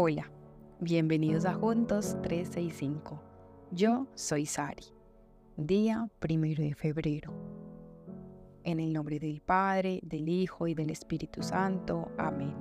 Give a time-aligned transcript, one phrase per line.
[0.00, 0.30] Hola,
[0.78, 3.20] bienvenidos a Juntos 365.
[3.72, 4.84] Yo soy Sari.
[5.56, 7.32] Día primero de febrero.
[8.62, 12.12] En el nombre del Padre, del Hijo y del Espíritu Santo.
[12.16, 12.54] Amén.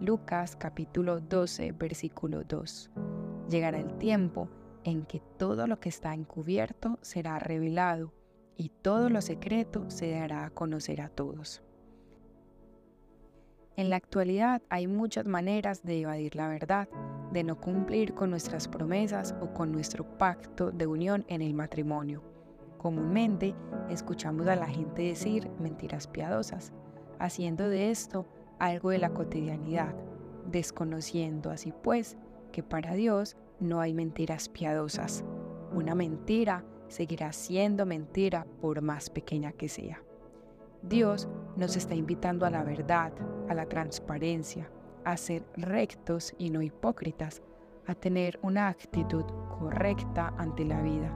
[0.00, 2.90] Lucas capítulo 12, versículo 2.
[3.50, 4.48] Llegará el tiempo
[4.84, 8.14] en que todo lo que está encubierto será revelado
[8.56, 11.62] y todo lo secreto se dará a conocer a todos.
[13.76, 16.88] En la actualidad hay muchas maneras de evadir la verdad,
[17.32, 22.22] de no cumplir con nuestras promesas o con nuestro pacto de unión en el matrimonio.
[22.76, 23.54] Comúnmente
[23.88, 26.72] escuchamos a la gente decir mentiras piadosas,
[27.18, 28.26] haciendo de esto
[28.58, 29.94] algo de la cotidianidad,
[30.50, 32.18] desconociendo así pues
[32.52, 35.24] que para Dios no hay mentiras piadosas.
[35.72, 40.02] Una mentira seguirá siendo mentira por más pequeña que sea.
[40.82, 43.12] Dios nos está invitando a la verdad,
[43.48, 44.70] a la transparencia,
[45.04, 47.42] a ser rectos y no hipócritas,
[47.86, 49.24] a tener una actitud
[49.58, 51.12] correcta ante la vida,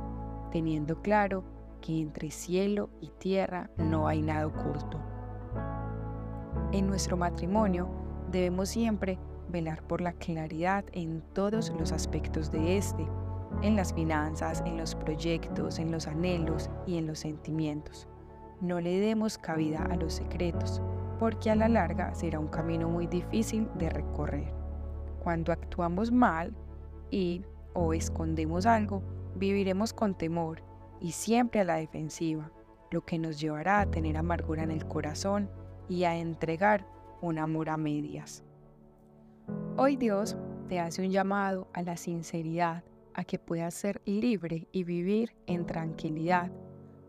[0.50, 1.44] teniendo claro
[1.80, 5.00] que entre cielo y tierra no hay nada oculto.
[6.72, 7.88] En nuestro matrimonio
[8.30, 13.06] debemos siempre velar por la claridad en todos los aspectos de este,
[13.62, 18.08] en las finanzas, en los proyectos, en los anhelos y en los sentimientos
[18.60, 20.80] no le demos cabida a los secretos,
[21.18, 24.52] porque a la larga será un camino muy difícil de recorrer.
[25.22, 26.54] Cuando actuamos mal
[27.10, 27.42] y
[27.74, 29.02] o escondemos algo,
[29.34, 30.62] viviremos con temor
[31.00, 32.50] y siempre a la defensiva,
[32.90, 35.50] lo que nos llevará a tener amargura en el corazón
[35.88, 36.86] y a entregar
[37.20, 38.42] un amor a medias.
[39.76, 40.36] Hoy Dios
[40.68, 42.84] te hace un llamado a la sinceridad,
[43.14, 46.50] a que puedas ser libre y vivir en tranquilidad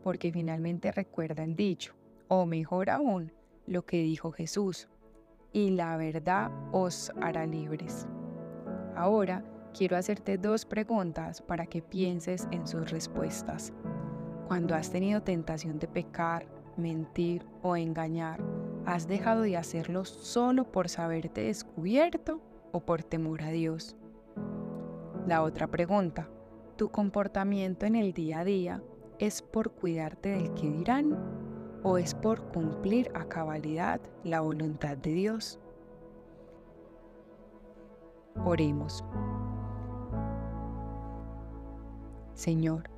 [0.08, 1.94] porque finalmente recuerda el dicho,
[2.30, 3.34] o mejor aún,
[3.66, 4.88] lo que dijo Jesús,
[5.52, 8.08] y la verdad os hará libres.
[8.96, 9.44] Ahora
[9.78, 13.74] quiero hacerte dos preguntas para que pienses en sus respuestas.
[14.48, 16.48] Cuando has tenido tentación de pecar,
[16.78, 18.40] mentir o engañar,
[18.86, 22.40] ¿has dejado de hacerlo solo por saberte descubierto
[22.72, 23.98] o por temor a Dios?
[25.28, 26.30] La otra pregunta,
[26.78, 28.82] ¿tu comportamiento en el día a día
[29.20, 31.18] ¿Es por cuidarte del que dirán
[31.82, 35.60] o es por cumplir a cabalidad la voluntad de Dios?
[38.46, 39.04] Oremos.
[42.36, 42.92] Señor,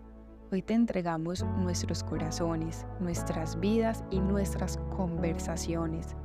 [0.52, 6.18] hoy te entregamos nuestros corazones, nuestras vidas y nuestras conversaciones.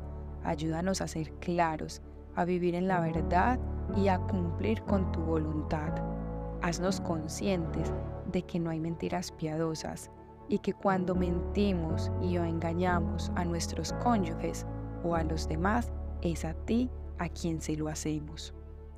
[0.42, 2.02] Ayúdanos a ser claros,
[2.34, 3.60] a vivir en la verdad
[3.96, 5.94] y a cumplir con tu voluntad.
[6.64, 7.92] Haznos conscientes
[8.32, 10.10] de que no hay mentiras piadosas
[10.48, 14.64] y que cuando mentimos y o engañamos a nuestros cónyuges
[15.04, 15.92] o a los demás,
[16.22, 16.88] es a ti
[17.18, 18.54] a quien se lo hacemos.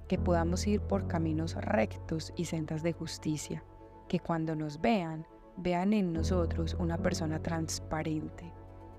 [0.06, 3.64] Que podamos ir por caminos rectos y sendas de justicia.
[4.06, 8.54] Que cuando nos vean, vean en nosotros una persona transparente.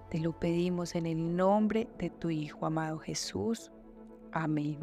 [0.10, 3.72] Te lo pedimos en el nombre de tu Hijo amado Jesús.
[4.34, 4.78] Amén.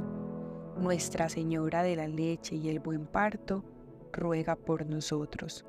[0.78, 3.62] Nuestra Señora de la Leche y el Buen Parto,
[4.14, 5.66] ruega por nosotros.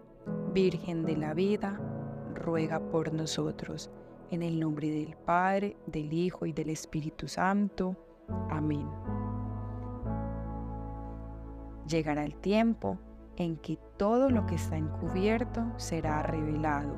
[0.53, 1.79] Virgen de la vida,
[2.33, 3.89] ruega por nosotros.
[4.31, 7.95] En el nombre del Padre, del Hijo y del Espíritu Santo.
[8.50, 8.88] Amén.
[11.88, 12.97] Llegará el tiempo
[13.38, 16.95] en que todo lo que está encubierto será revelado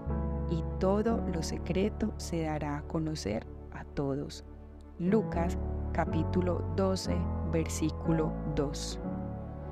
[0.49, 4.45] y todo lo secreto se dará a conocer a todos.
[4.99, 5.57] Lucas
[5.91, 7.17] capítulo 12,
[7.51, 8.99] versículo 2.